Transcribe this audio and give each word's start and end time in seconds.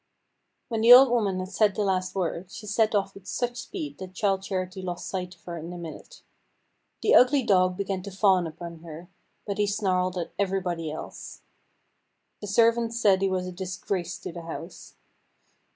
When 0.67 0.81
the 0.81 0.91
old 0.93 1.11
woman 1.11 1.37
had 1.39 1.49
said 1.49 1.75
the 1.75 1.83
last 1.83 2.15
word, 2.15 2.49
she 2.49 2.65
set 2.65 2.95
off 2.95 3.13
with 3.13 3.27
such 3.27 3.55
speed 3.57 3.99
that 3.99 4.15
Childe 4.15 4.41
Charity 4.41 4.81
lost 4.81 5.07
sight 5.07 5.35
of 5.35 5.43
her 5.43 5.59
in 5.59 5.71
a 5.71 5.77
minute. 5.77 6.23
The 7.03 7.13
ugly 7.13 7.43
dog 7.43 7.77
began 7.77 8.01
to 8.01 8.11
fawn 8.11 8.47
upon 8.47 8.79
her, 8.79 9.09
but 9.45 9.59
he 9.59 9.67
snarled 9.67 10.17
at 10.17 10.31
everybody 10.39 10.89
else. 10.91 11.43
The 12.41 12.47
servants 12.47 12.99
said 12.99 13.21
he 13.21 13.29
was 13.29 13.45
a 13.45 13.51
disgrace 13.51 14.17
to 14.21 14.31
the 14.31 14.41
house. 14.41 14.95